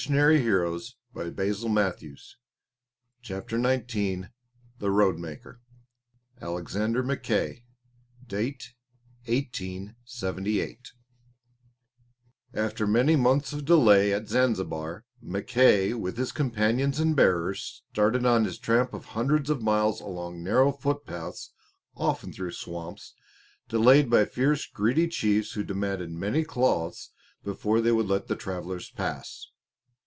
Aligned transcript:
][Footnote 0.01 0.41
52: 0.41 0.93
May 1.13 1.51
1, 1.51 1.73
1873.] 2.09 2.37
CHAPTER 3.21 3.61
XIX 3.61 4.29
THE 4.79 4.89
ROADMAKER 4.89 5.61
Alexander 6.41 7.03
Mackay 7.03 7.63
(Date, 8.25 8.73
1878) 9.25 10.93
After 12.55 12.87
many 12.87 13.15
months 13.15 13.53
of 13.53 13.63
delay 13.63 14.11
at 14.11 14.27
Zanzibar, 14.27 15.05
Mackay 15.21 15.93
with 15.93 16.17
his 16.17 16.31
companions 16.31 16.99
and 16.99 17.15
bearers 17.15 17.83
started 17.91 18.25
on 18.25 18.45
his 18.45 18.57
tramp 18.57 18.95
of 18.95 19.05
hundreds 19.13 19.51
of 19.51 19.61
miles 19.61 20.01
along 20.01 20.41
narrow 20.43 20.71
footpaths, 20.71 21.51
often 21.95 22.33
through 22.33 22.53
swamps, 22.53 23.13
delayed 23.69 24.09
by 24.09 24.25
fierce 24.25 24.65
greedy 24.65 25.07
chiefs 25.07 25.51
who 25.51 25.63
demanded 25.63 26.09
many 26.09 26.43
cloths 26.43 27.11
before 27.43 27.79
they 27.81 27.91
would 27.91 28.07
let 28.07 28.25
the 28.25 28.35
travellers 28.35 28.89
pass. 28.89 29.45